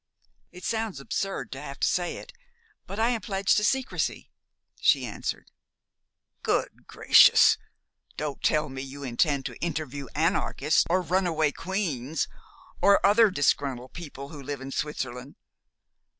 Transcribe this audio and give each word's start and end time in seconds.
"It 0.51 0.63
sounds 0.63 0.99
absurd 0.99 1.51
to 1.51 1.61
have 1.61 1.79
to 1.81 1.87
say 1.87 2.17
it, 2.17 2.33
but 2.87 2.99
I 2.99 3.09
am 3.09 3.21
pledged 3.21 3.55
to 3.57 3.63
secrecy," 3.63 4.31
she 4.79 5.05
answered. 5.05 5.51
"Good 6.41 6.87
gracious! 6.87 7.59
Don't 8.17 8.41
tell 8.41 8.67
me 8.67 8.81
you 8.81 9.03
intend 9.03 9.45
to 9.45 9.57
interview 9.61 10.07
anarchists, 10.15 10.85
or 10.89 11.03
runaway 11.03 11.51
queens, 11.51 12.27
or 12.81 12.99
the 13.03 13.07
other 13.09 13.29
disgruntled 13.29 13.93
people 13.93 14.29
who 14.29 14.41
live 14.41 14.59
in 14.59 14.71
Switzerland. 14.71 15.35